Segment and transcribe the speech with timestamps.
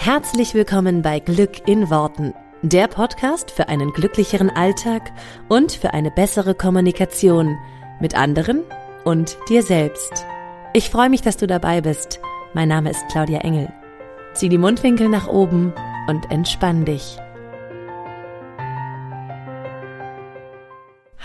[0.00, 5.10] Herzlich willkommen bei Glück in Worten, der Podcast für einen glücklicheren Alltag
[5.48, 7.58] und für eine bessere Kommunikation
[8.00, 8.62] mit anderen
[9.04, 10.24] und dir selbst.
[10.72, 12.20] Ich freue mich, dass du dabei bist.
[12.54, 13.72] Mein Name ist Claudia Engel.
[14.34, 15.74] Zieh die Mundwinkel nach oben
[16.06, 17.18] und entspann dich.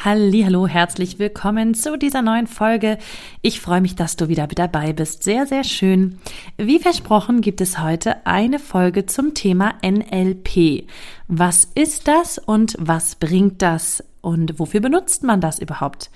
[0.06, 2.98] Hallo, herzlich willkommen zu dieser neuen Folge.
[3.42, 5.24] Ich freue mich, dass du wieder dabei bist.
[5.24, 6.20] Sehr, sehr schön.
[6.58, 10.90] Wie versprochen gibt es heute eine Folge zum Thema NLP.
[11.30, 16.12] Was ist das und was bringt das und wofür benutzt man das überhaupt?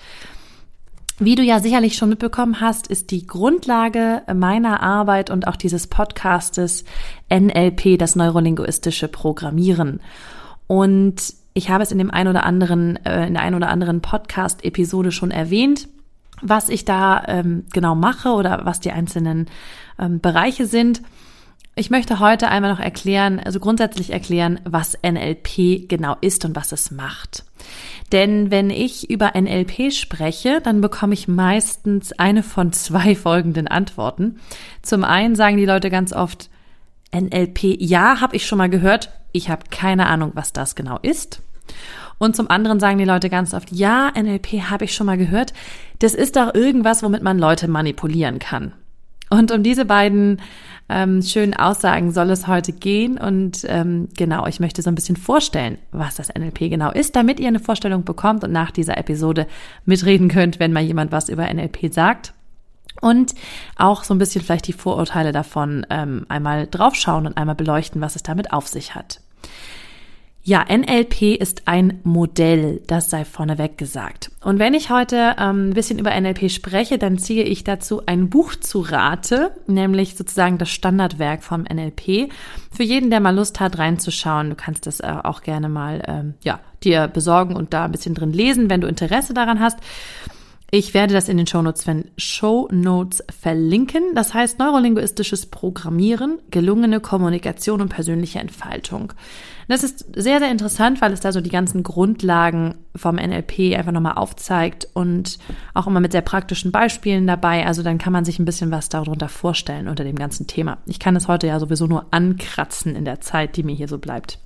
[1.17, 5.87] Wie du ja sicherlich schon mitbekommen hast, ist die Grundlage meiner Arbeit und auch dieses
[5.87, 6.83] Podcastes
[7.33, 10.01] NLP, das neurolinguistische Programmieren.
[10.67, 13.99] Und ich habe es in dem ein oder anderen, äh, in der ein oder anderen
[13.99, 15.87] Podcast-Episode schon erwähnt,
[16.39, 19.47] was ich da ähm, genau mache oder was die einzelnen
[19.97, 21.01] ähm, Bereiche sind.
[21.73, 26.71] Ich möchte heute einmal noch erklären, also grundsätzlich erklären, was NLP genau ist und was
[26.71, 27.43] es macht.
[28.11, 34.39] Denn wenn ich über NLP spreche, dann bekomme ich meistens eine von zwei folgenden Antworten.
[34.83, 36.51] Zum einen sagen die Leute ganz oft,
[37.11, 41.41] NLP, ja, habe ich schon mal gehört, ich habe keine Ahnung, was das genau ist.
[42.17, 45.53] Und zum anderen sagen die Leute ganz oft, ja, NLP habe ich schon mal gehört.
[45.99, 48.73] Das ist doch irgendwas, womit man Leute manipulieren kann.
[49.29, 50.41] Und um diese beiden
[50.89, 53.17] ähm, schönen Aussagen soll es heute gehen.
[53.17, 57.39] Und ähm, genau, ich möchte so ein bisschen vorstellen, was das NLP genau ist, damit
[57.39, 59.47] ihr eine Vorstellung bekommt und nach dieser Episode
[59.85, 62.33] mitreden könnt, wenn mal jemand was über NLP sagt.
[62.99, 63.35] Und
[63.75, 68.15] auch so ein bisschen vielleicht die Vorurteile davon ähm, einmal draufschauen und einmal beleuchten, was
[68.15, 69.21] es damit auf sich hat.
[70.47, 74.31] Ja, NLP ist ein Modell, das sei vorneweg gesagt.
[74.41, 78.29] Und wenn ich heute ähm, ein bisschen über NLP spreche, dann ziehe ich dazu ein
[78.29, 82.31] Buch zu Rate, nämlich sozusagen das Standardwerk vom NLP.
[82.71, 86.35] Für jeden, der mal Lust hat, reinzuschauen, du kannst das äh, auch gerne mal ähm,
[86.45, 89.79] ja, dir besorgen und da ein bisschen drin lesen, wenn du Interesse daran hast.
[90.69, 91.85] Ich werde das in den Shownotes,
[92.17, 94.15] Show Notes verlinken.
[94.15, 99.13] Das heißt neurolinguistisches Programmieren, gelungene Kommunikation und persönliche Entfaltung.
[99.69, 103.93] Das ist sehr, sehr interessant, weil es da so die ganzen Grundlagen vom NLP einfach
[103.93, 105.39] nochmal aufzeigt und
[105.73, 107.65] auch immer mit sehr praktischen Beispielen dabei.
[107.65, 110.79] Also dann kann man sich ein bisschen was darunter vorstellen unter dem ganzen Thema.
[110.85, 113.99] Ich kann es heute ja sowieso nur ankratzen in der Zeit, die mir hier so
[113.99, 114.39] bleibt.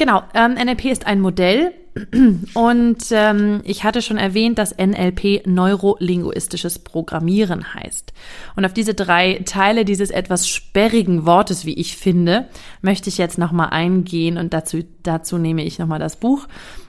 [0.00, 1.74] Genau, ähm, NLP ist ein Modell
[2.54, 8.14] und ähm, ich hatte schon erwähnt, dass NLP neurolinguistisches Programmieren heißt.
[8.56, 12.48] Und auf diese drei Teile dieses etwas sperrigen Wortes, wie ich finde,
[12.80, 16.48] möchte ich jetzt nochmal eingehen und dazu, dazu nehme ich nochmal das Buch,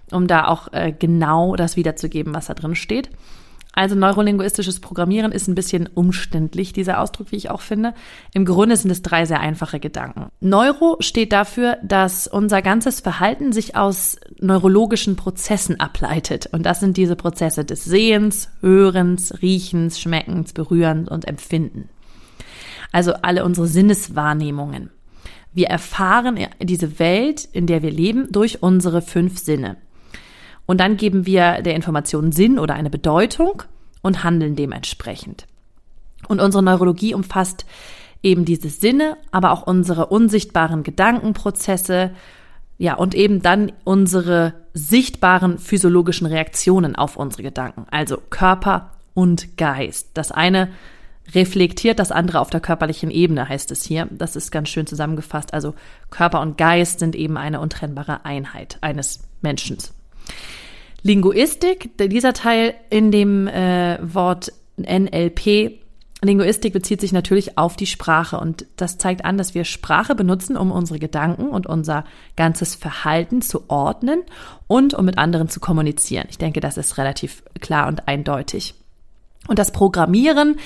[0.10, 3.10] um da auch äh, genau das wiederzugeben, was da drin steht.
[3.74, 7.94] Also neurolinguistisches Programmieren ist ein bisschen umständlich, dieser Ausdruck, wie ich auch finde.
[8.34, 10.28] Im Grunde sind es drei sehr einfache Gedanken.
[10.42, 16.50] Neuro steht dafür, dass unser ganzes Verhalten sich aus neurologischen Prozessen ableitet.
[16.52, 21.88] Und das sind diese Prozesse des Sehens, Hörens, Riechens, Schmeckens, Berührens und Empfinden.
[22.92, 24.90] Also alle unsere Sinneswahrnehmungen.
[25.54, 29.78] Wir erfahren diese Welt, in der wir leben, durch unsere fünf Sinne.
[30.72, 33.64] Und dann geben wir der Information Sinn oder eine Bedeutung
[34.02, 35.46] und handeln dementsprechend.
[36.30, 37.66] Und unsere Neurologie umfasst
[38.24, 42.12] eben diese Sinne, aber auch unsere unsichtbaren Gedankenprozesse,
[42.78, 50.12] ja, und eben dann unsere sichtbaren physiologischen Reaktionen auf unsere Gedanken, also Körper und Geist.
[50.14, 50.70] Das eine
[51.36, 54.08] reflektiert das andere auf der körperlichen Ebene, heißt es hier.
[54.10, 55.54] Das ist ganz schön zusammengefasst.
[55.54, 55.76] Also
[56.12, 59.78] Körper und Geist sind eben eine untrennbare Einheit eines Menschen.
[61.04, 65.82] Linguistik, dieser Teil in dem äh, Wort NLP,
[66.24, 70.56] Linguistik bezieht sich natürlich auf die Sprache und das zeigt an, dass wir Sprache benutzen,
[70.56, 74.22] um unsere Gedanken und unser ganzes Verhalten zu ordnen
[74.68, 76.28] und um mit anderen zu kommunizieren.
[76.30, 78.76] Ich denke, das ist relativ klar und eindeutig.
[79.48, 80.58] Und das Programmieren,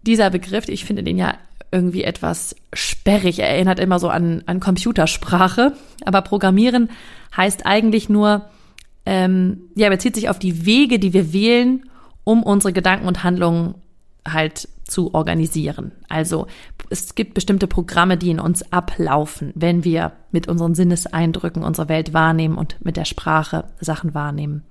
[0.00, 1.34] dieser Begriff, ich finde den ja
[1.70, 5.74] irgendwie etwas sperrig, er erinnert immer so an, an Computersprache,
[6.06, 6.88] aber Programmieren
[7.36, 8.48] heißt eigentlich nur,
[9.10, 11.82] ähm, ja, bezieht sich auf die Wege, die wir wählen,
[12.22, 13.74] um unsere Gedanken und Handlungen
[14.26, 15.90] halt zu organisieren.
[16.08, 16.46] Also
[16.90, 22.14] es gibt bestimmte Programme, die in uns ablaufen, wenn wir mit unseren Sinneseindrücken unsere Welt
[22.14, 24.62] wahrnehmen und mit der Sprache Sachen wahrnehmen.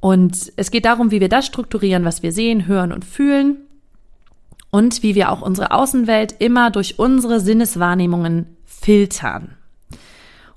[0.00, 3.56] Und es geht darum, wie wir das strukturieren, was wir sehen, hören und fühlen
[4.70, 9.56] und wie wir auch unsere Außenwelt immer durch unsere Sinneswahrnehmungen filtern.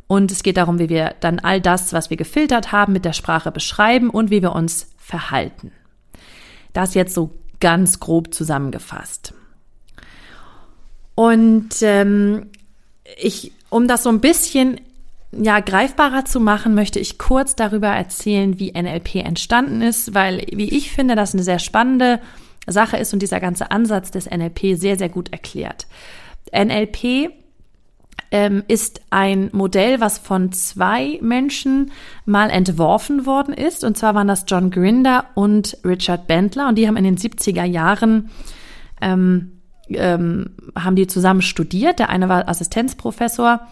[0.08, 3.14] Und es geht darum, wie wir dann all das, was wir gefiltert haben, mit der
[3.14, 5.72] Sprache beschreiben und wie wir uns verhalten.
[6.74, 9.34] Das jetzt so ganz grob zusammengefasst.
[11.16, 12.48] Und ähm,
[13.18, 14.82] ich, um das so ein bisschen
[15.32, 20.76] ja, greifbarer zu machen, möchte ich kurz darüber erzählen, wie NLP entstanden ist, weil, wie
[20.76, 22.20] ich finde, das eine sehr spannende
[22.68, 25.88] Sache ist und dieser ganze Ansatz des NLP sehr, sehr gut erklärt.
[26.52, 27.32] NLP
[28.34, 31.92] ähm, ist ein Modell, was von zwei Menschen
[32.26, 33.84] mal entworfen worden ist.
[33.84, 36.68] Und zwar waren das John Grinder und Richard Bentler.
[36.68, 38.32] Und die haben in den 70er Jahren
[39.02, 39.52] ähm,
[39.90, 42.00] ähm, haben die zusammen studiert.
[42.00, 43.68] Der eine war Assistenzprofessor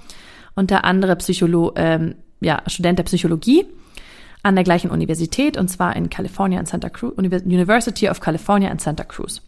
[0.53, 3.65] und der andere Psycholo ähm, ja, Student der Psychologie
[4.43, 8.77] an der gleichen Universität und zwar in California in Santa Cruz, University of California in
[8.77, 9.41] Santa Cruz.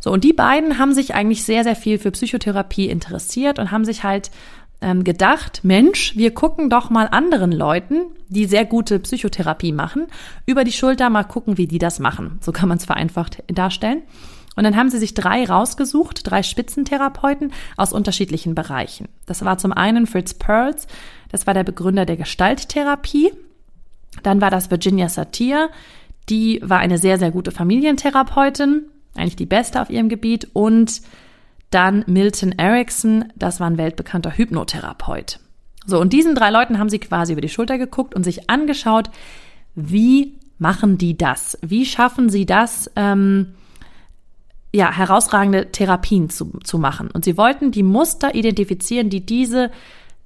[0.00, 3.84] So, und die beiden haben sich eigentlich sehr, sehr viel für Psychotherapie interessiert und haben
[3.84, 4.30] sich halt
[4.80, 10.08] ähm, gedacht, Mensch, wir gucken doch mal anderen Leuten, die sehr gute Psychotherapie machen,
[10.44, 12.38] über die Schulter mal gucken, wie die das machen.
[12.40, 14.02] So kann man es vereinfacht darstellen.
[14.54, 19.08] Und dann haben sie sich drei rausgesucht, drei Spitzentherapeuten aus unterschiedlichen Bereichen.
[19.24, 20.86] Das war zum einen Fritz Perls,
[21.30, 23.32] das war der Begründer der Gestalttherapie.
[24.22, 25.70] Dann war das Virginia Satir,
[26.28, 28.82] die war eine sehr, sehr gute Familientherapeutin,
[29.14, 30.48] eigentlich die beste auf ihrem Gebiet.
[30.52, 31.02] Und
[31.70, 35.40] dann Milton Erickson, das war ein weltbekannter Hypnotherapeut.
[35.86, 39.10] So, und diesen drei Leuten haben sie quasi über die Schulter geguckt und sich angeschaut,
[39.74, 41.58] wie machen die das?
[41.62, 43.54] Wie schaffen sie das, ähm,
[44.74, 47.10] ja, herausragende Therapien zu, zu machen.
[47.10, 49.70] Und sie wollten die Muster identifizieren, die diese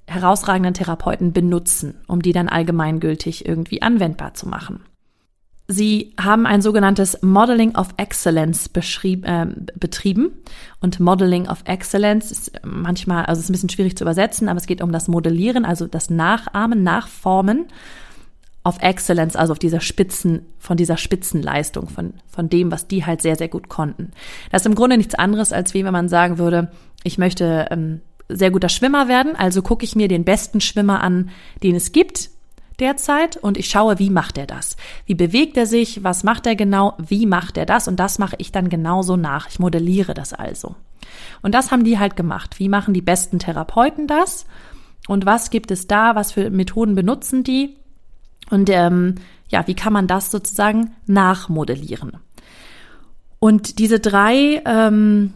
[0.07, 4.83] herausragenden Therapeuten benutzen, um die dann allgemeingültig irgendwie anwendbar zu machen.
[5.69, 8.69] Sie haben ein sogenanntes Modeling of Excellence
[9.03, 10.31] äh, betrieben.
[10.79, 14.65] Und Modeling of Excellence ist manchmal, also ist ein bisschen schwierig zu übersetzen, aber es
[14.65, 17.65] geht um das Modellieren, also das Nachahmen, Nachformen
[18.63, 23.21] auf Excellence, also auf dieser Spitzen, von dieser Spitzenleistung, von, von dem, was die halt
[23.21, 24.11] sehr, sehr gut konnten.
[24.51, 26.71] Das ist im Grunde nichts anderes, als wie wenn man sagen würde,
[27.03, 31.29] ich möchte ähm, sehr guter Schwimmer werden, also gucke ich mir den besten Schwimmer an,
[31.63, 32.29] den es gibt
[32.79, 34.77] derzeit und ich schaue, wie macht er das?
[35.05, 36.03] Wie bewegt er sich?
[36.03, 36.95] Was macht er genau?
[36.97, 37.87] Wie macht er das?
[37.87, 39.47] Und das mache ich dann genauso nach.
[39.49, 40.75] Ich modelliere das also.
[41.41, 42.59] Und das haben die halt gemacht.
[42.59, 44.45] Wie machen die besten Therapeuten das?
[45.07, 46.15] Und was gibt es da?
[46.15, 47.75] Was für Methoden benutzen die?
[48.49, 49.15] Und ähm,
[49.49, 52.17] ja, wie kann man das sozusagen nachmodellieren?
[53.39, 55.33] Und diese drei, ähm,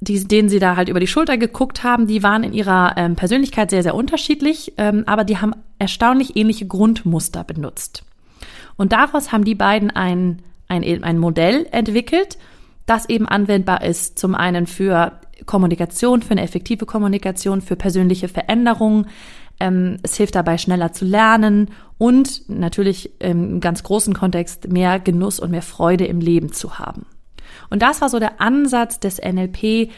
[0.00, 3.16] die, denen sie da halt über die Schulter geguckt haben, die waren in ihrer ähm,
[3.16, 8.02] Persönlichkeit sehr, sehr unterschiedlich, ähm, aber die haben erstaunlich ähnliche Grundmuster benutzt.
[8.76, 12.38] Und daraus haben die beiden ein, ein, ein Modell entwickelt,
[12.86, 19.06] das eben anwendbar ist, zum einen für Kommunikation, für eine effektive Kommunikation, für persönliche Veränderungen,
[19.60, 25.38] ähm, es hilft dabei, schneller zu lernen und natürlich im ganz großen Kontext mehr Genuss
[25.38, 27.04] und mehr Freude im Leben zu haben.
[27.68, 29.90] Und das war so der Ansatz des NLP.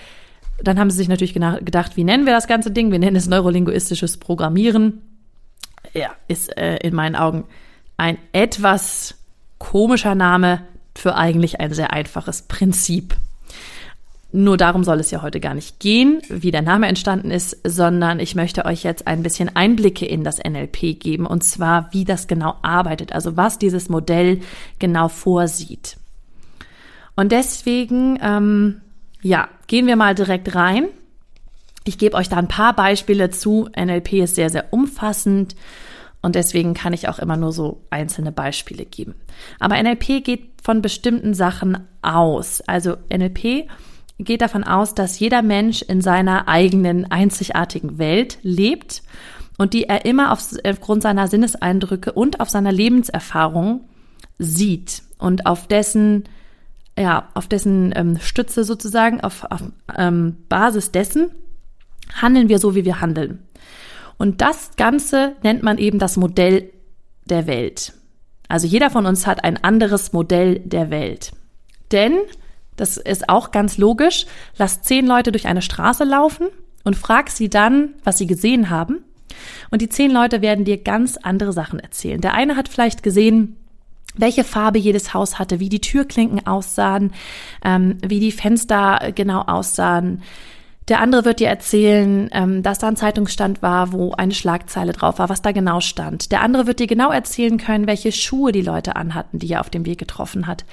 [0.62, 2.92] Dann haben sie sich natürlich gedacht, wie nennen wir das ganze Ding?
[2.92, 5.02] Wir nennen es neurolinguistisches Programmieren.
[5.94, 7.44] Ja, ist äh, in meinen Augen
[7.96, 9.14] ein etwas
[9.58, 10.62] komischer Name
[10.94, 13.16] für eigentlich ein sehr einfaches Prinzip.
[14.34, 18.18] Nur darum soll es ja heute gar nicht gehen, wie der Name entstanden ist, sondern
[18.18, 22.28] ich möchte euch jetzt ein bisschen Einblicke in das NLP geben und zwar, wie das
[22.28, 24.40] genau arbeitet, also was dieses Modell
[24.78, 25.98] genau vorsieht.
[27.16, 28.80] Und deswegen, ähm,
[29.22, 30.86] ja, gehen wir mal direkt rein.
[31.84, 33.68] Ich gebe euch da ein paar Beispiele zu.
[33.76, 35.56] NLP ist sehr, sehr umfassend
[36.22, 39.16] und deswegen kann ich auch immer nur so einzelne Beispiele geben.
[39.58, 42.62] Aber NLP geht von bestimmten Sachen aus.
[42.62, 43.68] Also NLP
[44.18, 49.02] geht davon aus, dass jeder Mensch in seiner eigenen einzigartigen Welt lebt
[49.58, 53.88] und die er immer aufgrund seiner Sinneseindrücke und auf seiner Lebenserfahrung
[54.38, 56.24] sieht und auf dessen
[56.98, 59.62] ja auf dessen ähm, Stütze sozusagen auf, auf
[59.96, 61.30] ähm, Basis dessen
[62.20, 63.46] handeln wir so wie wir handeln
[64.18, 66.70] und das Ganze nennt man eben das Modell
[67.24, 67.92] der Welt.
[68.48, 71.32] Also jeder von uns hat ein anderes Modell der Welt.
[71.90, 72.18] Denn
[72.76, 74.26] das ist auch ganz logisch.
[74.56, 76.48] Lass zehn Leute durch eine Straße laufen
[76.84, 79.04] und frag sie dann, was sie gesehen haben.
[79.70, 82.20] Und die zehn Leute werden dir ganz andere Sachen erzählen.
[82.20, 83.56] Der eine hat vielleicht gesehen,
[84.14, 87.12] welche Farbe jedes Haus hatte, wie die Türklinken aussahen,
[87.64, 90.22] ähm, wie die Fenster genau aussahen.
[90.88, 95.18] Der andere wird dir erzählen, ähm, dass da ein Zeitungsstand war, wo eine Schlagzeile drauf
[95.18, 96.32] war, was da genau stand.
[96.32, 99.70] Der andere wird dir genau erzählen können, welche Schuhe die Leute anhatten, die er auf
[99.70, 100.64] dem Weg getroffen hat.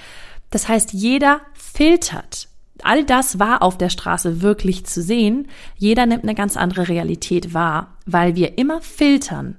[0.50, 2.48] Das heißt, jeder filtert.
[2.81, 5.48] All das war auf der Straße wirklich zu sehen.
[5.77, 9.58] Jeder nimmt eine ganz andere Realität wahr, weil wir immer filtern,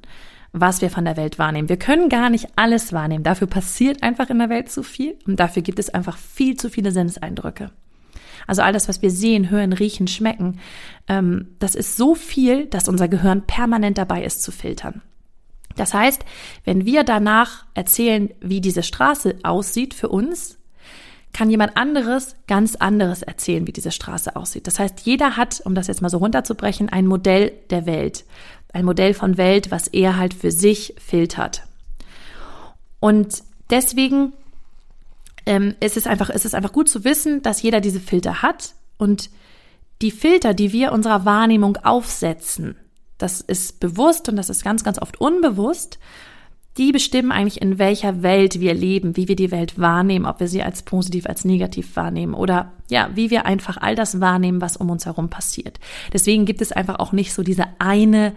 [0.52, 1.69] was wir von der Welt wahrnehmen.
[1.69, 3.25] Wir können gar nicht alles wahrnehmen.
[3.25, 6.69] Dafür passiert einfach in der Welt zu viel und dafür gibt es einfach viel zu
[6.71, 7.71] viele Sinneseindrücke.
[8.47, 10.59] Also all das, was wir sehen, hören, riechen, schmecken,
[11.09, 15.02] ähm, das ist so viel, dass unser Gehirn permanent dabei ist zu filtern.
[15.76, 16.25] Das heißt,
[16.64, 20.59] wenn wir danach erzählen, wie diese Straße aussieht für uns,
[21.33, 24.66] kann jemand anderes ganz anderes erzählen, wie diese Straße aussieht.
[24.66, 28.25] Das heißt, jeder hat, um das jetzt mal so runterzubrechen, ein Modell der Welt.
[28.72, 31.64] Ein Modell von Welt, was er halt für sich filtert.
[33.00, 34.32] Und deswegen
[35.46, 38.74] ähm, ist es einfach, ist es einfach gut zu wissen, dass jeder diese Filter hat
[38.98, 39.30] und
[40.02, 42.76] die Filter, die wir unserer Wahrnehmung aufsetzen,
[43.18, 45.98] das ist bewusst und das ist ganz, ganz oft unbewusst,
[46.78, 50.48] die bestimmen eigentlich, in welcher Welt wir leben, wie wir die Welt wahrnehmen, ob wir
[50.48, 54.76] sie als positiv, als negativ wahrnehmen oder ja, wie wir einfach all das wahrnehmen, was
[54.76, 55.80] um uns herum passiert.
[56.12, 58.32] Deswegen gibt es einfach auch nicht so diese eine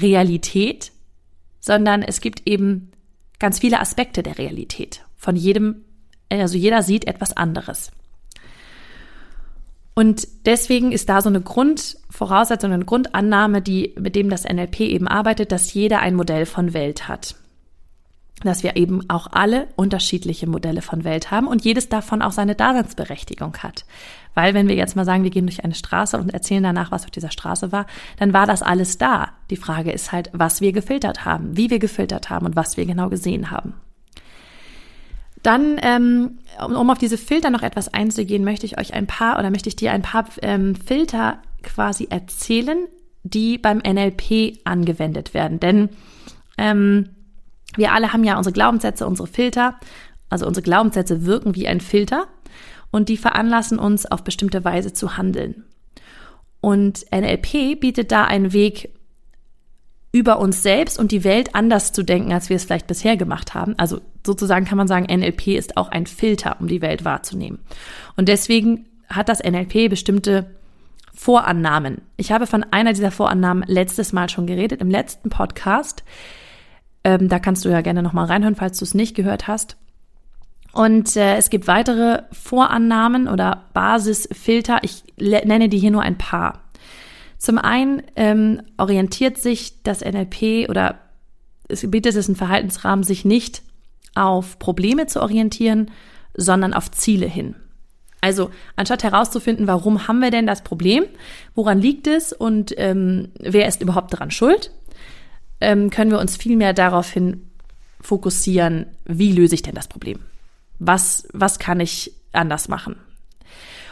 [0.00, 0.92] Realität,
[1.60, 2.90] sondern es gibt eben
[3.38, 5.04] ganz viele Aspekte der Realität.
[5.16, 5.84] Von jedem,
[6.30, 7.90] also jeder sieht etwas anderes.
[9.94, 15.08] Und deswegen ist da so eine Grundvoraussetzung, eine Grundannahme, die, mit dem das NLP eben
[15.08, 17.34] arbeitet, dass jeder ein Modell von Welt hat.
[18.44, 22.54] Dass wir eben auch alle unterschiedliche Modelle von Welt haben und jedes davon auch seine
[22.54, 23.84] Daseinsberechtigung hat.
[24.34, 27.04] Weil wenn wir jetzt mal sagen, wir gehen durch eine Straße und erzählen danach, was
[27.04, 27.86] auf dieser Straße war,
[28.18, 29.30] dann war das alles da.
[29.50, 32.86] Die Frage ist halt, was wir gefiltert haben, wie wir gefiltert haben und was wir
[32.86, 33.74] genau gesehen haben.
[35.42, 39.50] Dann, ähm, um auf diese Filter noch etwas einzugehen, möchte ich euch ein paar oder
[39.50, 42.86] möchte ich dir ein paar ähm, Filter quasi erzählen,
[43.22, 45.60] die beim NLP angewendet werden.
[45.60, 45.88] Denn
[46.56, 47.10] ähm,
[47.76, 49.78] wir alle haben ja unsere Glaubenssätze, unsere Filter.
[50.30, 52.26] Also unsere Glaubenssätze wirken wie ein Filter
[52.90, 55.64] und die veranlassen uns auf bestimmte Weise zu handeln.
[56.60, 58.90] Und NLP bietet da einen Weg,
[60.10, 63.54] über uns selbst und die Welt anders zu denken, als wir es vielleicht bisher gemacht
[63.54, 63.74] haben.
[63.78, 67.58] Also sozusagen kann man sagen, NLP ist auch ein Filter, um die Welt wahrzunehmen.
[68.16, 70.50] Und deswegen hat das NLP bestimmte
[71.12, 72.00] Vorannahmen.
[72.16, 76.04] Ich habe von einer dieser Vorannahmen letztes Mal schon geredet, im letzten Podcast.
[77.04, 79.76] Ähm, da kannst du ja gerne nochmal reinhören, falls du es nicht gehört hast.
[80.72, 84.80] Und äh, es gibt weitere Vorannahmen oder Basisfilter.
[84.82, 86.62] Ich nenne die hier nur ein paar.
[87.38, 90.98] Zum einen ähm, orientiert sich das NLP oder
[91.68, 93.62] es bietet es einen Verhaltensrahmen, sich nicht
[94.14, 95.90] auf Probleme zu orientieren,
[96.34, 97.54] sondern auf Ziele hin.
[98.20, 101.04] Also anstatt herauszufinden, warum haben wir denn das Problem,
[101.54, 104.72] woran liegt es und ähm, wer ist überhaupt daran schuld,
[105.60, 107.50] ähm, können wir uns vielmehr daraufhin
[108.00, 110.20] fokussieren, wie löse ich denn das Problem?
[110.78, 112.96] Was, was kann ich anders machen?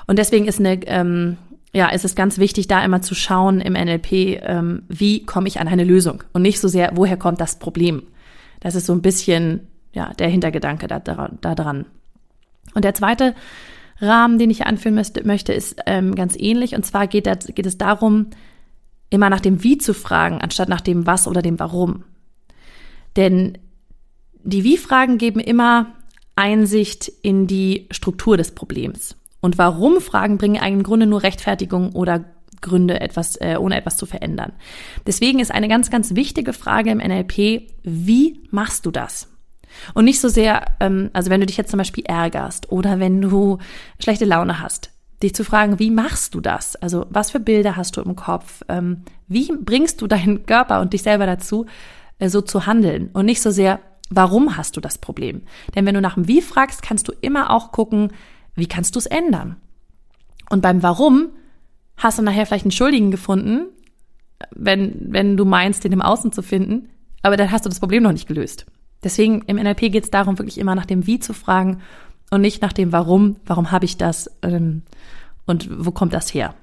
[0.06, 1.36] Und deswegen ist eine ähm,
[1.76, 5.60] ja, es ist ganz wichtig, da immer zu schauen im NLP, ähm, wie komme ich
[5.60, 8.04] an eine Lösung und nicht so sehr, woher kommt das Problem.
[8.60, 11.84] Das ist so ein bisschen ja der Hintergedanke da, da dran.
[12.74, 13.34] Und der zweite
[14.00, 16.74] Rahmen, den ich hier anführen möchte, ist ähm, ganz ähnlich.
[16.74, 18.28] Und zwar geht, das, geht es darum,
[19.10, 22.04] immer nach dem Wie zu fragen, anstatt nach dem Was oder dem Warum.
[23.16, 23.58] Denn
[24.42, 25.94] die Wie-Fragen geben immer
[26.36, 29.16] Einsicht in die Struktur des Problems.
[29.40, 32.24] Und warum Fragen bringen eigentlich im Grunde nur Rechtfertigung oder
[32.60, 34.52] Gründe, etwas, äh, ohne etwas zu verändern.
[35.06, 39.28] Deswegen ist eine ganz, ganz wichtige Frage im NLP, wie machst du das?
[39.94, 43.20] Und nicht so sehr, ähm, also wenn du dich jetzt zum Beispiel ärgerst oder wenn
[43.20, 43.58] du
[44.00, 44.90] schlechte Laune hast,
[45.22, 46.76] dich zu fragen, wie machst du das?
[46.76, 48.62] Also was für Bilder hast du im Kopf?
[48.68, 51.66] Ähm, wie bringst du deinen Körper und dich selber dazu,
[52.18, 53.10] äh, so zu handeln?
[53.12, 53.80] Und nicht so sehr,
[54.10, 55.42] warum hast du das Problem?
[55.74, 58.12] Denn wenn du nach dem Wie fragst, kannst du immer auch gucken,
[58.54, 59.56] wie kannst du es ändern?
[60.50, 61.30] Und beim Warum
[61.96, 63.66] hast du nachher vielleicht einen Schuldigen gefunden,
[64.54, 66.90] wenn, wenn du meinst, den im Außen zu finden,
[67.22, 68.66] aber dann hast du das Problem noch nicht gelöst.
[69.02, 71.80] Deswegen im NLP geht es darum, wirklich immer nach dem Wie zu fragen
[72.30, 74.82] und nicht nach dem Warum, warum habe ich das ähm,
[75.46, 76.54] und wo kommt das her.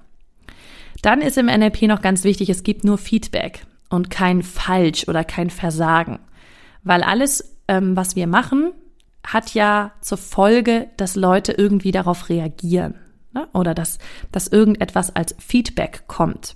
[1.01, 5.23] Dann ist im NLP noch ganz wichtig, es gibt nur Feedback und kein Falsch oder
[5.23, 6.19] kein Versagen,
[6.83, 8.71] weil alles, ähm, was wir machen,
[9.25, 12.95] hat ja zur Folge, dass Leute irgendwie darauf reagieren
[13.33, 13.47] ne?
[13.53, 13.99] oder dass,
[14.31, 16.55] dass irgendetwas als Feedback kommt.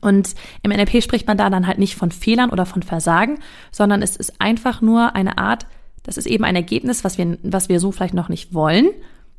[0.00, 3.38] Und im NLP spricht man da dann halt nicht von Fehlern oder von Versagen,
[3.70, 5.66] sondern es ist einfach nur eine Art,
[6.02, 8.88] das ist eben ein Ergebnis, was wir, was wir so vielleicht noch nicht wollen.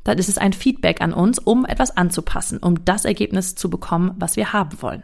[0.04, 4.12] Dann ist es ein Feedback an uns, um etwas anzupassen, um das Ergebnis zu bekommen,
[4.18, 5.02] was wir haben wollen.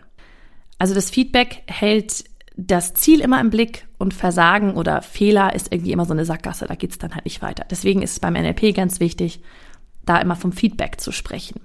[0.78, 2.24] Also das Feedback hält
[2.56, 6.66] das Ziel immer im Blick und Versagen oder Fehler ist irgendwie immer so eine Sackgasse,
[6.66, 7.64] da geht's dann halt nicht weiter.
[7.70, 9.40] Deswegen ist es beim NLP ganz wichtig,
[10.04, 11.60] da immer vom Feedback zu sprechen.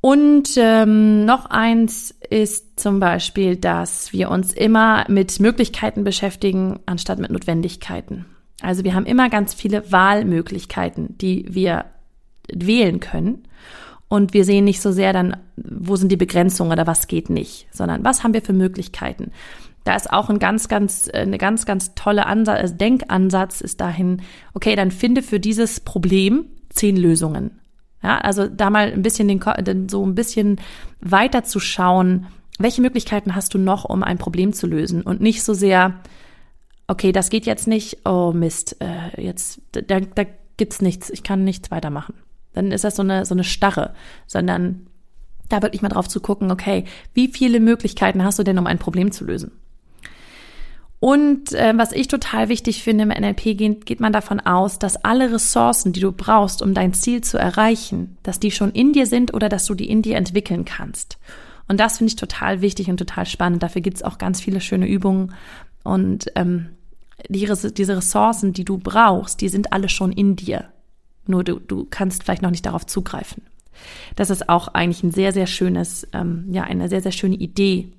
[0.00, 7.18] Und ähm, noch eins ist zum Beispiel, dass wir uns immer mit Möglichkeiten beschäftigen, anstatt
[7.18, 8.26] mit Notwendigkeiten.
[8.60, 11.86] Also wir haben immer ganz viele Wahlmöglichkeiten, die wir
[12.52, 13.44] wählen können.
[14.08, 17.68] Und wir sehen nicht so sehr dann, wo sind die Begrenzungen oder was geht nicht,
[17.70, 19.32] sondern was haben wir für Möglichkeiten.
[19.84, 23.80] Da ist auch ein ganz, ganz, äh, eine ganz, ganz tolle Ansatz, also Denkansatz ist
[23.80, 24.22] dahin,
[24.54, 27.58] okay, dann finde für dieses Problem zehn Lösungen.
[28.02, 30.60] Ja, also da mal ein bisschen den, so ein bisschen
[31.00, 32.26] weiter zu schauen,
[32.58, 35.94] welche Möglichkeiten hast du noch, um ein Problem zu lösen und nicht so sehr,
[36.88, 40.24] okay, das geht jetzt nicht, oh Mist, äh, jetzt, da, da
[40.56, 42.14] gibt's nichts, ich kann nichts weitermachen.
[42.54, 43.94] Dann ist das so eine, so eine Starre,
[44.26, 44.86] sondern
[45.48, 48.78] da wirklich mal drauf zu gucken, okay, wie viele Möglichkeiten hast du denn, um ein
[48.78, 49.52] Problem zu lösen?
[51.00, 55.04] Und äh, was ich total wichtig finde im NLP, geht, geht man davon aus, dass
[55.04, 59.06] alle Ressourcen, die du brauchst, um dein Ziel zu erreichen, dass die schon in dir
[59.06, 61.18] sind oder dass du die in dir entwickeln kannst.
[61.68, 63.62] Und das finde ich total wichtig und total spannend.
[63.62, 65.34] Dafür gibt es auch ganz viele schöne Übungen.
[65.84, 66.70] Und ähm,
[67.28, 70.68] die, diese Ressourcen, die du brauchst, die sind alle schon in dir.
[71.26, 73.42] Nur du, du kannst vielleicht noch nicht darauf zugreifen.
[74.16, 77.92] Das ist auch eigentlich ein sehr, sehr schönes, ähm, ja, eine sehr, sehr schöne Idee.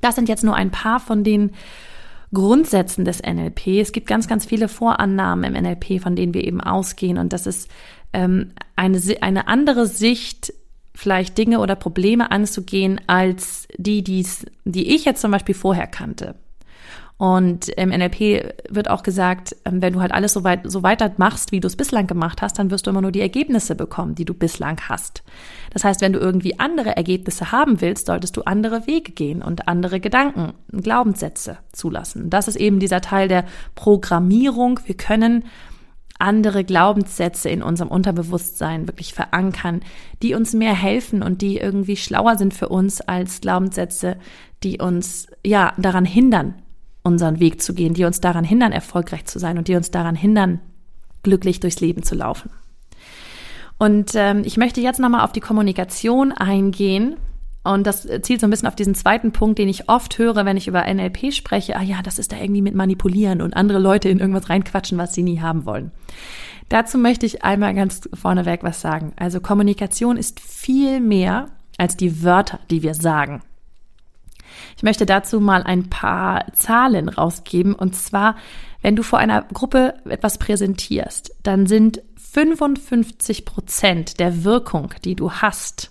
[0.00, 1.52] Das sind jetzt nur ein paar von den
[2.34, 3.66] Grundsätzen des NLP.
[3.80, 7.18] Es gibt ganz, ganz viele Vorannahmen im NLP, von denen wir eben ausgehen.
[7.18, 7.70] Und das ist
[8.12, 10.52] ähm, eine, eine andere Sicht,
[10.94, 16.34] vielleicht Dinge oder Probleme anzugehen, als die, die's, die ich jetzt zum Beispiel vorher kannte.
[17.22, 21.12] Und im NLP wird auch gesagt, ähm, wenn du halt alles so, weit, so weiter
[21.18, 24.16] machst, wie du es bislang gemacht hast, dann wirst du immer nur die Ergebnisse bekommen,
[24.16, 25.22] die du bislang hast.
[25.70, 29.68] Das heißt, wenn du irgendwie andere Ergebnisse haben willst, solltest du andere Wege gehen und
[29.68, 32.28] andere Gedanken, Glaubenssätze zulassen.
[32.28, 33.44] Das ist eben dieser Teil der
[33.76, 34.80] Programmierung.
[34.86, 35.44] Wir können
[36.18, 39.82] andere Glaubenssätze in unserem Unterbewusstsein wirklich verankern,
[40.24, 44.16] die uns mehr helfen und die irgendwie schlauer sind für uns als Glaubenssätze,
[44.64, 46.54] die uns ja daran hindern,
[47.02, 50.14] unseren Weg zu gehen, die uns daran hindern, erfolgreich zu sein und die uns daran
[50.14, 50.60] hindern,
[51.22, 52.50] glücklich durchs Leben zu laufen.
[53.78, 57.16] Und ähm, ich möchte jetzt nochmal auf die Kommunikation eingehen.
[57.64, 60.56] Und das zielt so ein bisschen auf diesen zweiten Punkt, den ich oft höre, wenn
[60.56, 61.76] ich über NLP spreche.
[61.76, 65.14] Ah ja, das ist da irgendwie mit Manipulieren und andere Leute in irgendwas reinquatschen, was
[65.14, 65.92] sie nie haben wollen.
[66.68, 69.12] Dazu möchte ich einmal ganz vorneweg was sagen.
[69.16, 73.42] Also Kommunikation ist viel mehr als die Wörter, die wir sagen.
[74.76, 77.74] Ich möchte dazu mal ein paar Zahlen rausgeben.
[77.74, 78.36] Und zwar,
[78.80, 85.30] wenn du vor einer Gruppe etwas präsentierst, dann sind 55 Prozent der Wirkung, die du
[85.30, 85.90] hast,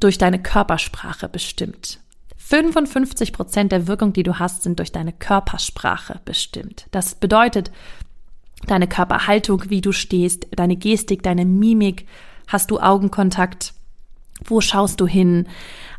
[0.00, 2.00] durch deine Körpersprache bestimmt.
[2.36, 6.86] 55 Prozent der Wirkung, die du hast, sind durch deine Körpersprache bestimmt.
[6.90, 7.70] Das bedeutet,
[8.66, 12.06] deine Körperhaltung, wie du stehst, deine Gestik, deine Mimik,
[12.46, 13.72] hast du Augenkontakt,
[14.44, 15.48] wo schaust du hin,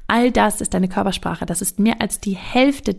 [0.08, 1.46] All das ist deine Körpersprache.
[1.46, 2.96] Das ist mehr als die Hälfte,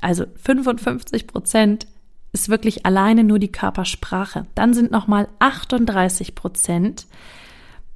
[0.00, 1.86] also 55 Prozent
[2.32, 4.46] ist wirklich alleine nur die Körpersprache.
[4.54, 7.06] Dann sind nochmal 38 Prozent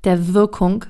[0.04, 0.86] der Wirkung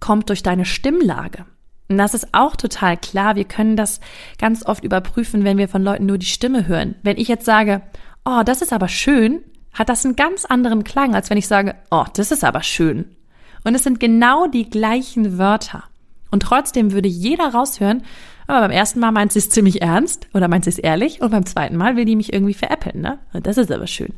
[0.00, 1.44] kommt durch deine Stimmlage.
[1.88, 3.36] Und das ist auch total klar.
[3.36, 4.00] Wir können das
[4.38, 6.94] ganz oft überprüfen, wenn wir von Leuten nur die Stimme hören.
[7.02, 7.82] Wenn ich jetzt sage,
[8.24, 9.40] oh, das ist aber schön,
[9.72, 13.16] hat das einen ganz anderen Klang, als wenn ich sage, oh, das ist aber schön.
[13.64, 15.84] Und es sind genau die gleichen Wörter.
[16.30, 18.02] Und trotzdem würde jeder raushören,
[18.46, 21.30] aber beim ersten Mal meint sie es ziemlich ernst oder meint sie es ehrlich und
[21.30, 23.18] beim zweiten Mal will die mich irgendwie veräppeln, ne?
[23.32, 24.14] Das ist aber schön.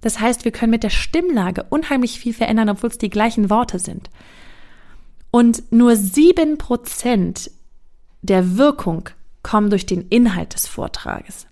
[0.00, 3.78] Das heißt, wir können mit der Stimmlage unheimlich viel verändern, obwohl es die gleichen Worte
[3.78, 4.10] sind.
[5.30, 7.50] Und nur sieben Prozent
[8.22, 9.10] der Wirkung
[9.42, 11.46] kommen durch den Inhalt des Vortrages.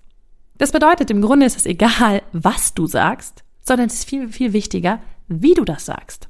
[0.59, 4.53] Das bedeutet, im Grunde ist es egal, was du sagst, sondern es ist viel, viel
[4.53, 6.29] wichtiger, wie du das sagst.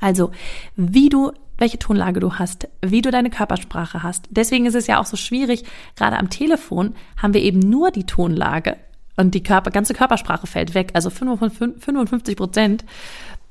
[0.00, 0.32] Also,
[0.76, 4.26] wie du welche Tonlage du hast, wie du deine Körpersprache hast.
[4.30, 5.64] Deswegen ist es ja auch so schwierig,
[5.96, 8.76] gerade am Telefon haben wir eben nur die Tonlage
[9.16, 12.84] und die Körper, ganze Körpersprache fällt weg, also 55 Prozent,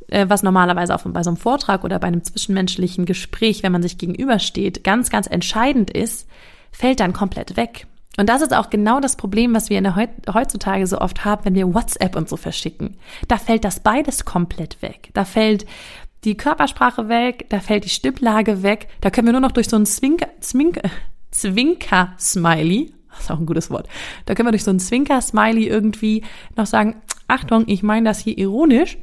[0.07, 3.83] äh, was normalerweise auch bei so einem Vortrag oder bei einem zwischenmenschlichen Gespräch, wenn man
[3.83, 6.27] sich gegenübersteht, ganz, ganz entscheidend ist,
[6.71, 7.87] fällt dann komplett weg.
[8.17, 11.45] Und das ist auch genau das Problem, was wir in der heutzutage so oft haben,
[11.45, 12.97] wenn wir WhatsApp und so verschicken.
[13.29, 15.11] Da fällt das beides komplett weg.
[15.13, 15.65] Da fällt
[16.23, 19.75] die Körpersprache weg, da fällt die Stimmlage weg, da können wir nur noch durch so
[19.75, 20.89] ein Zwinker, Zwinker,
[21.31, 23.87] Zwinker-Smiley, das ist auch ein gutes Wort,
[24.25, 26.23] da können wir durch so ein Zwinker-Smiley irgendwie
[26.55, 28.97] noch sagen, Achtung, ich meine das hier ironisch,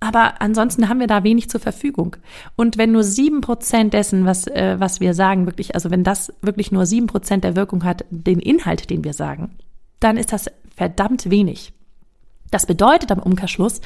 [0.00, 2.16] aber ansonsten haben wir da wenig zur Verfügung.
[2.56, 6.30] Und wenn nur sieben Prozent dessen, was, äh, was wir sagen, wirklich, also wenn das
[6.42, 9.56] wirklich nur sieben Prozent der Wirkung hat, den Inhalt, den wir sagen,
[10.00, 11.72] dann ist das verdammt wenig.
[12.50, 13.80] Das bedeutet am Umkehrschluss,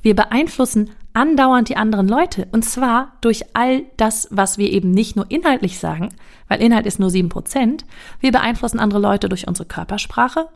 [0.00, 2.46] wir beeinflussen andauernd die anderen Leute.
[2.52, 6.10] Und zwar durch all das, was wir eben nicht nur inhaltlich sagen,
[6.48, 7.84] weil Inhalt ist nur sieben Prozent.
[8.20, 10.48] Wir beeinflussen andere Leute durch unsere Körpersprache,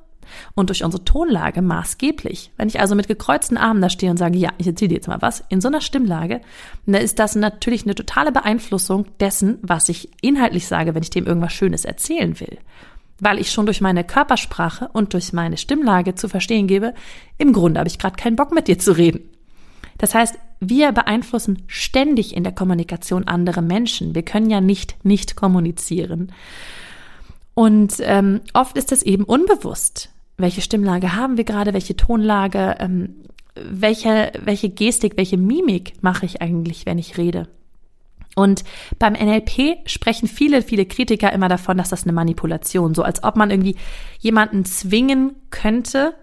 [0.55, 2.53] und durch unsere Tonlage maßgeblich.
[2.57, 5.09] Wenn ich also mit gekreuzten Armen da stehe und sage, ja, ich erzähle dir jetzt
[5.09, 6.41] mal was, in so einer Stimmlage,
[6.87, 11.27] dann ist das natürlich eine totale Beeinflussung dessen, was ich inhaltlich sage, wenn ich dem
[11.27, 12.59] irgendwas Schönes erzählen will.
[13.21, 16.95] Weil ich schon durch meine Körpersprache und durch meine Stimmlage zu verstehen gebe,
[17.37, 19.29] im Grunde habe ich gerade keinen Bock mit dir zu reden.
[19.99, 24.15] Das heißt, wir beeinflussen ständig in der Kommunikation andere Menschen.
[24.15, 26.33] Wir können ja nicht nicht kommunizieren.
[27.55, 30.11] Und ähm, oft ist es eben unbewusst.
[30.37, 31.75] Welche Stimmlage haben wir gerade?
[31.75, 32.77] Welche Tonlage?
[32.79, 33.17] Ähm,
[33.57, 37.49] welche, welche Gestik, welche Mimik mache ich eigentlich, wenn ich rede?
[38.37, 38.63] Und
[39.01, 43.35] beim NLP sprechen viele, viele Kritiker immer davon, dass das eine Manipulation, so als ob
[43.35, 43.75] man irgendwie
[44.21, 46.15] jemanden zwingen könnte,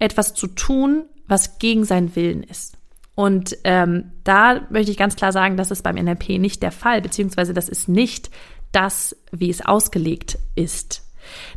[0.00, 2.76] etwas zu tun, was gegen seinen Willen ist.
[3.14, 7.02] Und ähm, da möchte ich ganz klar sagen, das ist beim NLP nicht der Fall,
[7.02, 8.30] beziehungsweise das ist nicht
[8.72, 11.02] das, wie es ausgelegt ist.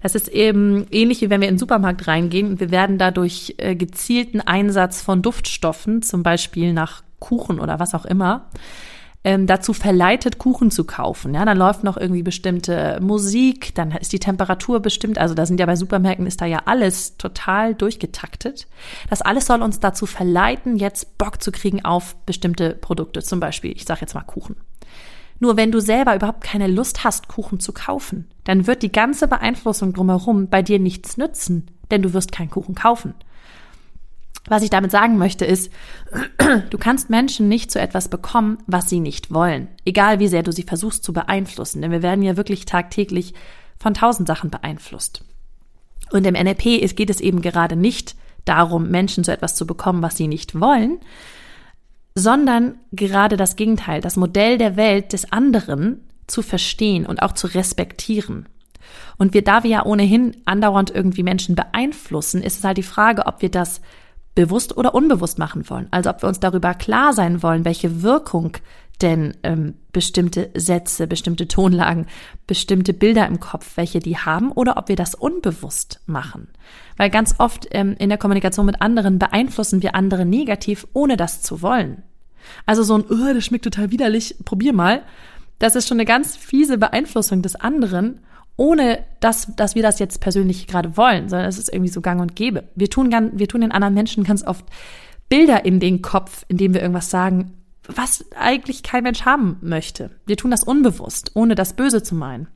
[0.01, 3.55] Das ist eben ähnlich wie wenn wir in den Supermarkt reingehen und wir werden dadurch
[3.57, 8.49] äh, gezielten Einsatz von Duftstoffen, zum Beispiel nach Kuchen oder was auch immer,
[9.25, 11.33] ähm, dazu verleitet, Kuchen zu kaufen.
[11.33, 15.17] Ja, dann läuft noch irgendwie bestimmte Musik, dann ist die Temperatur bestimmt.
[15.17, 18.67] Also da sind ja bei Supermärkten ist da ja alles total durchgetaktet.
[19.09, 23.23] Das alles soll uns dazu verleiten, jetzt Bock zu kriegen auf bestimmte Produkte.
[23.23, 24.57] Zum Beispiel, ich sage jetzt mal Kuchen.
[25.39, 29.27] Nur wenn du selber überhaupt keine Lust hast, Kuchen zu kaufen, dann wird die ganze
[29.27, 33.15] Beeinflussung drumherum bei dir nichts nützen, denn du wirst keinen Kuchen kaufen.
[34.47, 35.71] Was ich damit sagen möchte ist,
[36.69, 39.67] du kannst Menschen nicht zu etwas bekommen, was sie nicht wollen.
[39.85, 43.33] Egal wie sehr du sie versuchst zu beeinflussen, denn wir werden ja wirklich tagtäglich
[43.77, 45.23] von tausend Sachen beeinflusst.
[46.11, 50.15] Und im NLP geht es eben gerade nicht darum, Menschen zu etwas zu bekommen, was
[50.15, 50.99] sie nicht wollen,
[52.13, 57.47] sondern gerade das Gegenteil, das Modell der Welt des anderen zu verstehen und auch zu
[57.47, 58.47] respektieren.
[59.17, 63.25] Und wir, da wir ja ohnehin andauernd irgendwie Menschen beeinflussen, ist es halt die Frage,
[63.25, 63.81] ob wir das
[64.35, 65.87] bewusst oder unbewusst machen wollen.
[65.91, 68.57] Also ob wir uns darüber klar sein wollen, welche Wirkung
[69.01, 72.07] denn ähm, bestimmte Sätze, bestimmte Tonlagen,
[72.47, 76.49] bestimmte Bilder im Kopf, welche die haben, oder ob wir das unbewusst machen.
[76.97, 81.41] Weil ganz oft ähm, in der Kommunikation mit anderen beeinflussen wir andere negativ, ohne das
[81.41, 82.03] zu wollen.
[82.65, 85.01] Also so ein, oh, das schmeckt total widerlich, probier mal.
[85.59, 88.19] Das ist schon eine ganz fiese Beeinflussung des anderen
[88.57, 92.21] ohne dass, dass wir das jetzt persönlich gerade wollen, sondern es ist irgendwie so gang
[92.21, 92.63] und gäbe.
[92.75, 94.65] Wir tun, wir tun den anderen Menschen ganz oft
[95.29, 97.53] Bilder in den Kopf, indem wir irgendwas sagen,
[97.87, 100.11] was eigentlich kein Mensch haben möchte.
[100.25, 102.47] Wir tun das unbewusst, ohne das Böse zu meinen.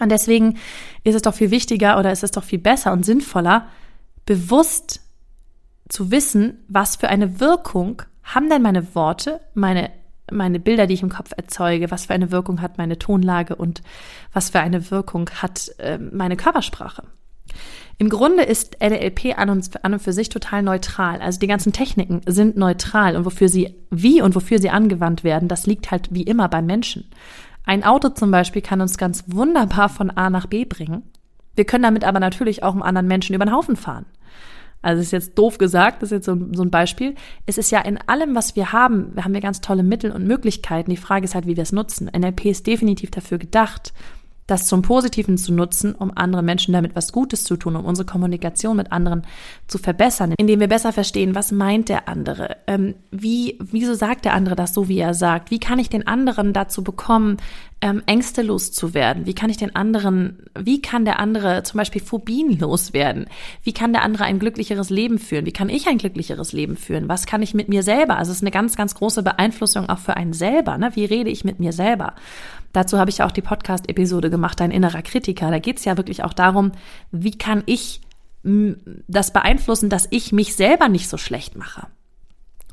[0.00, 0.58] Und deswegen
[1.04, 3.68] ist es doch viel wichtiger oder ist es doch viel besser und sinnvoller,
[4.26, 5.00] bewusst
[5.88, 9.90] zu wissen, was für eine Wirkung haben denn meine Worte, meine
[10.32, 13.82] meine Bilder, die ich im Kopf erzeuge, was für eine Wirkung hat meine Tonlage und
[14.32, 17.04] was für eine Wirkung hat äh, meine Körpersprache.
[17.98, 21.20] Im Grunde ist NLP an und, an und für sich total neutral.
[21.20, 25.48] Also die ganzen Techniken sind neutral und wofür sie, wie und wofür sie angewandt werden,
[25.48, 27.08] das liegt halt wie immer beim Menschen.
[27.64, 31.02] Ein Auto zum Beispiel kann uns ganz wunderbar von A nach B bringen.
[31.54, 34.06] Wir können damit aber natürlich auch einem anderen Menschen über den Haufen fahren.
[34.82, 37.14] Also ist jetzt doof gesagt, das ist jetzt so, so ein Beispiel.
[37.46, 40.26] Es ist ja in allem, was wir haben, wir haben ja ganz tolle Mittel und
[40.26, 40.90] Möglichkeiten.
[40.90, 42.10] Die Frage ist halt, wie wir es nutzen.
[42.14, 43.92] NLP ist definitiv dafür gedacht,
[44.52, 48.06] das zum Positiven zu nutzen, um anderen Menschen damit was Gutes zu tun, um unsere
[48.06, 49.22] Kommunikation mit anderen
[49.66, 54.34] zu verbessern, indem wir besser verstehen, was meint der andere, ähm, wie, wieso sagt der
[54.34, 57.38] andere das so, wie er sagt, wie kann ich den anderen dazu bekommen,
[57.80, 62.58] ähm, Ängste loszuwerden, wie kann ich den anderen, wie kann der andere zum Beispiel Phobien
[62.58, 63.26] loswerden,
[63.64, 67.08] wie kann der andere ein glücklicheres Leben führen, wie kann ich ein glücklicheres Leben führen,
[67.08, 69.98] was kann ich mit mir selber, also es ist eine ganz, ganz große Beeinflussung auch
[69.98, 70.90] für einen selber, ne?
[70.94, 72.14] wie rede ich mit mir selber.
[72.72, 75.50] Dazu habe ich ja auch die Podcast-Episode gemacht, Dein innerer Kritiker.
[75.50, 76.72] Da geht es ja wirklich auch darum,
[77.10, 78.00] wie kann ich
[78.42, 81.86] das beeinflussen, dass ich mich selber nicht so schlecht mache.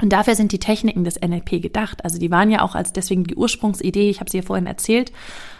[0.01, 2.03] Und dafür sind die Techniken des NLP gedacht.
[2.03, 5.11] Also die waren ja auch als deswegen die Ursprungsidee, ich habe sie ja vorhin erzählt,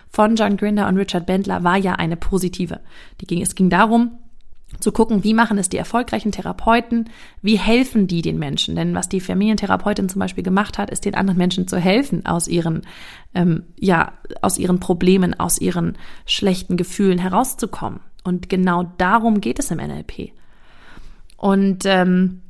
[0.10, 2.80] von John Grinder und Richard Bendler war ja eine positive.
[3.22, 4.18] Die ging, es ging darum,
[4.80, 7.10] zu gucken, wie machen es die erfolgreichen Therapeuten,
[7.42, 8.76] wie helfen die den Menschen.
[8.76, 12.48] Denn was die Familientherapeutin zum Beispiel gemacht hat, ist den anderen Menschen zu helfen aus
[12.48, 12.84] ihren,
[13.34, 18.00] ähm, ja, aus ihren Problemen, aus ihren schlechten Gefühlen herauszukommen.
[18.24, 20.32] Und genau darum geht es im NLP.
[21.38, 22.42] Und ähm,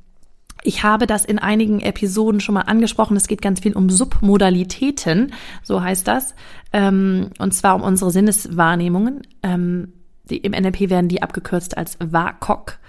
[0.64, 3.16] ich habe das in einigen Episoden schon mal angesprochen.
[3.16, 6.36] Es geht ganz viel um Submodalitäten, so heißt das.
[6.74, 9.22] Ähm, und zwar um unsere Sinneswahrnehmungen.
[9.42, 9.94] Ähm,
[10.30, 12.80] die, Im NLP werden die abgekürzt als VAKOG.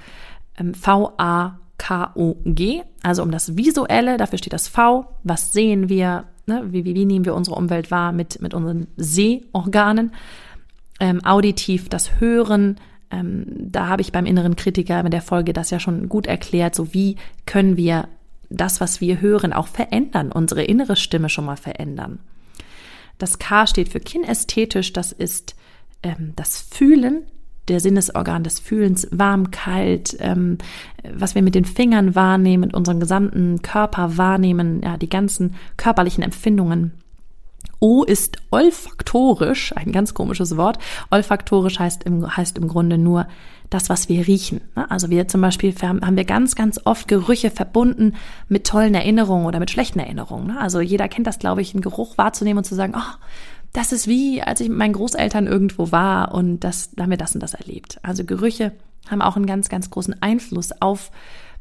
[0.58, 1.22] Ähm, V-A-K-O-G.
[3.02, 5.06] Also um das Visuelle, dafür steht das V.
[5.24, 6.24] Was sehen wir?
[6.46, 6.64] Ne?
[6.70, 10.12] Wie, wie, wie nehmen wir unsere Umwelt wahr mit, mit unseren Sehorganen?
[11.00, 12.76] Ähm, auditiv das Hören,
[13.12, 16.74] Ähm, da habe ich beim inneren Kritiker in der Folge das ja schon gut erklärt,
[16.76, 18.08] so wie können wir
[18.50, 22.20] das, was wir hören, auch verändern, unsere innere Stimme schon mal verändern.
[23.18, 25.56] Das K steht für kinästhetisch, das ist
[26.02, 27.24] ähm, das Fühlen,
[27.68, 30.58] der Sinnesorgan des Fühlens, warm, kalt, ähm,
[31.14, 36.22] was wir mit den Fingern wahrnehmen, mit unserem gesamten Körper wahrnehmen, ja, die ganzen körperlichen
[36.22, 36.92] Empfindungen.
[37.78, 40.78] O ist olfaktorisch, ein ganz komisches Wort.
[41.10, 43.26] Olfaktorisch heißt im, heißt im Grunde nur
[43.70, 44.60] das, was wir riechen.
[44.76, 44.90] Ne?
[44.90, 48.14] Also wir zum Beispiel haben wir ganz, ganz oft Gerüche verbunden
[48.48, 50.48] mit tollen Erinnerungen oder mit schlechten Erinnerungen.
[50.48, 50.60] Ne?
[50.60, 53.14] Also jeder kennt das, glaube ich, einen Geruch wahrzunehmen und zu sagen, oh,
[53.72, 57.16] das ist wie, als ich mit meinen Großeltern irgendwo war und das, da haben wir
[57.16, 57.98] das und das erlebt.
[58.02, 58.72] Also Gerüche
[59.08, 61.10] haben auch einen ganz, ganz großen Einfluss auf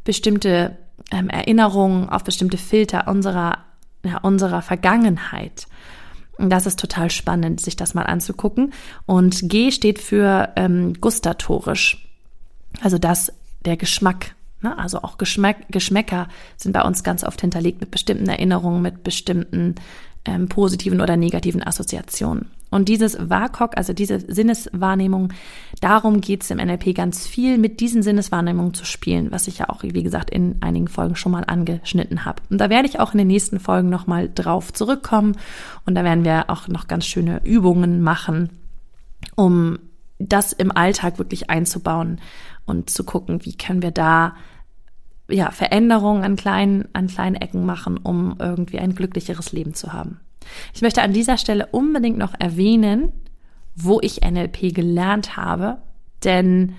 [0.04, 0.78] bestimmte
[1.12, 3.60] ähm, Erinnerungen, auf bestimmte Filter unserer,
[4.04, 5.68] ja, unserer Vergangenheit.
[6.38, 8.74] Und das ist total spannend, sich das mal anzugucken.
[9.06, 12.08] Und G steht für ähm, gustatorisch.
[12.82, 13.34] Also das,
[13.66, 14.36] der Geschmack.
[14.62, 14.78] Ne?
[14.78, 19.76] Also auch Geschmack, Geschmäcker sind bei uns ganz oft hinterlegt mit bestimmten Erinnerungen, mit bestimmten
[20.26, 22.48] ähm, positiven oder negativen Assoziationen.
[22.72, 25.34] Und dieses WAKOK, also diese Sinneswahrnehmung,
[25.82, 29.70] darum geht es im NLP ganz viel, mit diesen Sinneswahrnehmungen zu spielen, was ich ja
[29.70, 32.44] auch, wie gesagt, in einigen Folgen schon mal angeschnitten habe.
[32.50, 35.36] Und da werde ich auch in den nächsten Folgen nochmal drauf zurückkommen.
[35.86, 38.50] Und da werden wir auch noch ganz schöne Übungen machen,
[39.36, 39.80] um
[40.20, 42.20] das im Alltag wirklich einzubauen
[42.66, 44.36] und zu gucken, wie können wir da
[45.30, 50.20] ja, Veränderungen an kleinen, an kleinen Ecken machen, um irgendwie ein glücklicheres Leben zu haben.
[50.74, 53.12] Ich möchte an dieser Stelle unbedingt noch erwähnen,
[53.76, 55.78] wo ich NLP gelernt habe,
[56.24, 56.76] denn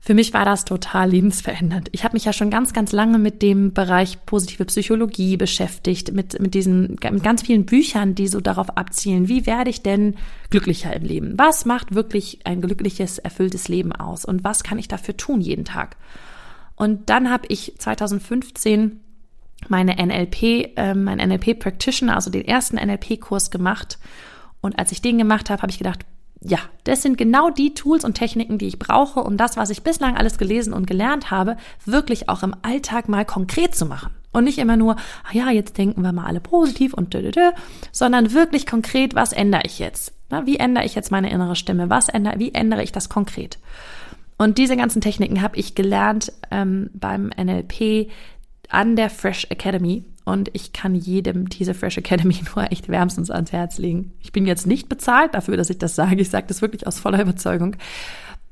[0.00, 1.88] für mich war das total lebensverändernd.
[1.92, 6.38] Ich habe mich ja schon ganz, ganz lange mit dem Bereich positive Psychologie beschäftigt, mit,
[6.40, 10.16] mit diesen mit ganz vielen Büchern, die so darauf abzielen, wie werde ich denn
[10.50, 11.38] glücklicher im Leben?
[11.38, 14.26] Was macht wirklich ein glückliches, erfülltes Leben aus?
[14.26, 15.96] Und was kann ich dafür tun jeden Tag?
[16.76, 19.00] Und dann habe ich 2015
[19.68, 23.98] meine NLP, äh, mein NLP Practitioner, also den ersten NLP-Kurs gemacht.
[24.60, 26.04] Und als ich den gemacht habe, habe ich gedacht,
[26.40, 29.82] ja, das sind genau die Tools und Techniken, die ich brauche, um das, was ich
[29.82, 31.56] bislang alles gelesen und gelernt habe,
[31.86, 34.14] wirklich auch im Alltag mal konkret zu machen.
[34.30, 37.30] Und nicht immer nur, ach ja, jetzt denken wir mal alle positiv und dö, dö,
[37.30, 37.50] dö,
[37.92, 40.12] sondern wirklich konkret, was ändere ich jetzt?
[40.44, 41.88] Wie ändere ich jetzt meine innere Stimme?
[41.88, 43.58] Was ändere, wie ändere ich das konkret?
[44.36, 48.10] Und diese ganzen Techniken habe ich gelernt ähm, beim NLP
[48.68, 50.04] an der Fresh Academy.
[50.24, 54.12] Und ich kann jedem diese Fresh Academy nur echt wärmstens ans Herz legen.
[54.20, 56.20] Ich bin jetzt nicht bezahlt dafür, dass ich das sage.
[56.20, 57.76] Ich sage das wirklich aus voller Überzeugung.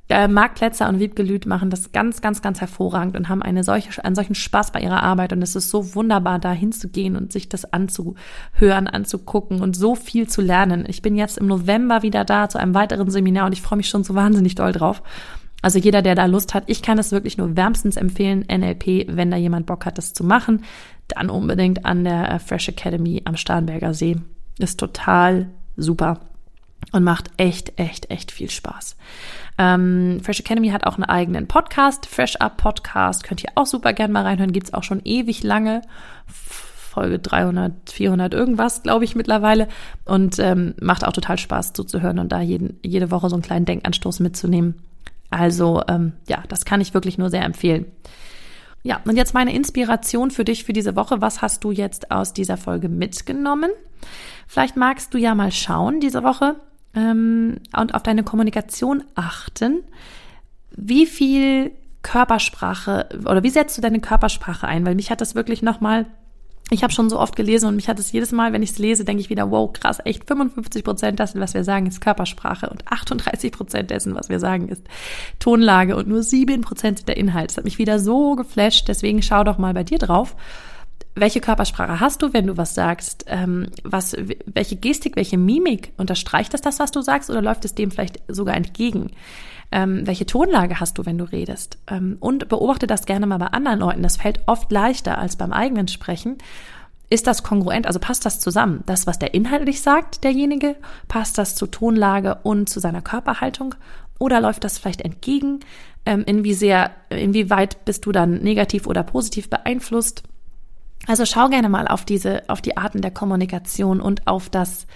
[0.08, 3.64] Äh, Marc Plätzer und Wiebke Lüth machen das ganz, ganz, ganz hervorragend und haben eine
[3.64, 5.32] solche, einen solchen Spaß bei ihrer Arbeit.
[5.32, 10.28] Und es ist so wunderbar, da hinzugehen und sich das anzuhören, anzugucken und so viel
[10.28, 10.84] zu lernen.
[10.86, 13.88] Ich bin jetzt im November wieder da zu einem weiteren Seminar und ich freue mich
[13.88, 15.02] schon so wahnsinnig doll drauf.
[15.62, 19.30] Also jeder, der da Lust hat, ich kann es wirklich nur wärmstens empfehlen, NLP, wenn
[19.30, 20.64] da jemand Bock hat, das zu machen,
[21.08, 24.16] dann unbedingt an der äh, Fresh Academy am Starnberger See.
[24.58, 26.20] Ist total super
[26.90, 28.96] und macht echt, echt, echt viel Spaß.
[29.58, 33.92] Ähm, Fresh Academy hat auch einen eigenen Podcast, Fresh Up Podcast, könnt ihr auch super
[33.92, 35.82] gern mal reinhören, gibt's auch schon ewig lange.
[36.26, 39.68] Folge 300, 400 irgendwas, glaube ich mittlerweile.
[40.04, 43.64] Und ähm, macht auch total Spaß zuzuhören und da jeden, jede Woche so einen kleinen
[43.64, 44.74] Denkanstoß mitzunehmen.
[45.32, 47.86] Also ähm, ja, das kann ich wirklich nur sehr empfehlen.
[48.82, 51.20] Ja, und jetzt meine Inspiration für dich für diese Woche.
[51.20, 53.70] Was hast du jetzt aus dieser Folge mitgenommen?
[54.46, 56.56] Vielleicht magst du ja mal schauen diese Woche
[56.94, 59.84] ähm, und auf deine Kommunikation achten.
[60.76, 61.70] Wie viel
[62.02, 64.84] Körpersprache oder wie setzt du deine Körpersprache ein?
[64.84, 66.06] Weil mich hat das wirklich nochmal
[66.72, 68.78] ich habe schon so oft gelesen und mich hat es jedes Mal, wenn ich es
[68.78, 72.70] lese, denke ich wieder, wow, krass, echt 55 Prozent dessen, was wir sagen, ist Körpersprache
[72.70, 74.82] und 38 Prozent dessen, was wir sagen, ist
[75.38, 77.50] Tonlage und nur 7 Prozent der Inhalt.
[77.50, 80.34] Das hat mich wieder so geflasht, deswegen schau doch mal bei dir drauf.
[81.14, 83.26] Welche Körpersprache hast du, wenn du was sagst?
[83.28, 87.74] Ähm, was, welche Gestik, welche Mimik unterstreicht das das, was du sagst, oder läuft es
[87.74, 89.10] dem vielleicht sogar entgegen?
[89.72, 91.78] Ähm, welche Tonlage hast du, wenn du redest?
[91.88, 94.02] Ähm, und beobachte das gerne mal bei anderen Leuten.
[94.02, 96.38] Das fällt oft leichter als beim eigenen Sprechen.
[97.08, 97.86] Ist das kongruent?
[97.86, 98.84] Also passt das zusammen?
[98.86, 100.76] Das, was der inhaltlich sagt, derjenige,
[101.08, 103.74] passt das zu Tonlage und zu seiner Körperhaltung?
[104.18, 105.60] Oder läuft das vielleicht entgegen?
[106.06, 110.22] Ähm, inwie sehr, inwieweit bist du dann negativ oder positiv beeinflusst?
[111.06, 114.86] Also schau gerne mal auf diese, auf die Arten der Kommunikation und auf das,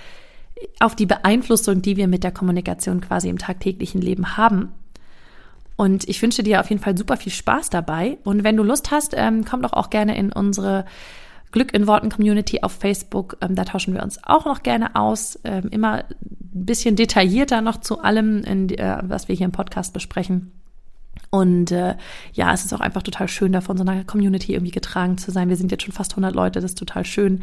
[0.81, 4.73] auf die Beeinflussung, die wir mit der Kommunikation quasi im tagtäglichen Leben haben.
[5.77, 8.19] Und ich wünsche dir auf jeden Fall super viel Spaß dabei.
[8.25, 10.87] Und wenn du Lust hast, ähm, komm doch auch gerne in unsere
[11.53, 13.37] Glück in Worten Community auf Facebook.
[13.43, 15.39] Ähm, da tauschen wir uns auch noch gerne aus.
[15.45, 16.05] Ähm, immer
[16.65, 20.53] bisschen detaillierter noch zu allem, in, äh, was wir hier im Podcast besprechen.
[21.31, 21.97] Und äh,
[22.33, 25.31] ja, es ist auch einfach total schön, da von so einer Community irgendwie getragen zu
[25.31, 25.49] sein.
[25.49, 27.43] Wir sind jetzt schon fast 100 Leute, das ist total schön.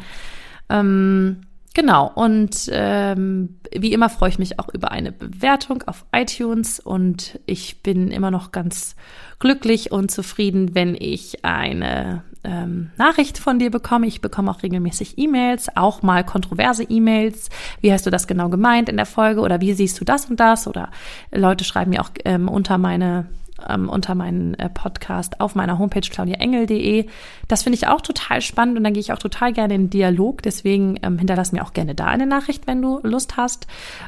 [0.68, 1.42] Ähm,
[1.74, 7.38] genau, und ähm, wie immer freue ich mich auch über eine Bewertung auf iTunes und
[7.46, 8.96] ich bin immer noch ganz
[9.38, 14.06] glücklich und zufrieden, wenn ich eine ähm, Nachricht von dir bekomme.
[14.06, 17.48] Ich bekomme auch regelmäßig E-Mails, auch mal kontroverse E-Mails.
[17.80, 20.40] Wie hast du das genau gemeint in der Folge oder wie siehst du das und
[20.40, 20.66] das?
[20.66, 20.90] Oder
[21.32, 23.26] Leute schreiben mir auch ähm, unter meine
[23.68, 27.06] ähm, unter meinen äh, Podcast auf meiner Homepage claudiaengel.de.
[27.48, 30.42] Das finde ich auch total spannend und dann gehe ich auch total gerne in Dialog.
[30.42, 33.66] Deswegen ähm, hinterlass mir auch gerne da eine Nachricht, wenn du Lust hast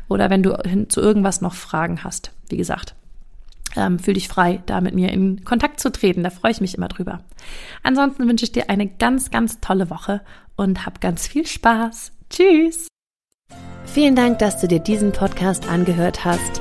[0.09, 0.57] oder wenn du
[0.89, 2.33] zu irgendwas noch Fragen hast.
[2.49, 2.95] Wie gesagt,
[3.77, 6.23] ähm, fühl dich frei, da mit mir in Kontakt zu treten.
[6.23, 7.21] Da freue ich mich immer drüber.
[7.83, 10.23] Ansonsten wünsche ich dir eine ganz, ganz tolle Woche
[10.57, 12.13] und hab ganz viel Spaß.
[12.31, 12.89] Tschüss!
[13.85, 16.61] Vielen Dank, dass du dir diesen Podcast angehört hast.